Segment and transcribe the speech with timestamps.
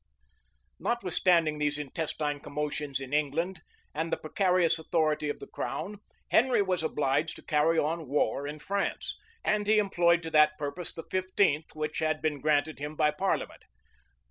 [0.79, 3.61] Notwithstanding these intestine commotions in England,
[3.93, 5.99] and the precarious authority of the crown,
[6.31, 10.91] Henry was obliged to carry on war in France; and he employed to that purpose
[10.91, 13.61] the fifteenth which had been granted him by parliament.